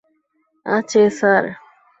[0.65, 1.43] আছে, স্যার।